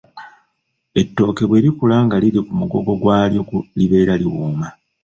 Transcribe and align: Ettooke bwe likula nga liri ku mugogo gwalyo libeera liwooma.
Ettooke 1.01 1.43
bwe 1.47 1.63
likula 1.63 1.95
nga 2.05 2.15
liri 2.21 2.39
ku 2.47 2.51
mugogo 2.59 2.91
gwalyo 3.01 3.41
libeera 3.77 4.13
liwooma. 4.21 4.67